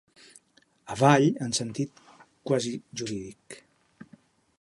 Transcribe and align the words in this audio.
Avall 0.93 1.27
en 1.47 1.53
sentit 1.57 2.01
quasi 2.51 2.73
jurídic. 3.03 3.61